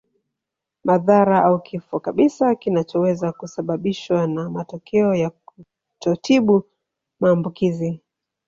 Madhara 0.83 1.43
au 1.45 1.59
kifo 1.61 1.99
kabisa 1.99 2.55
kinachoweza 2.55 3.31
kusababishwa 3.31 4.27
na 4.27 4.49
matokeo 4.49 5.15
ya 5.15 5.29
kutotibu 5.29 6.63
maambukizi 7.19 7.99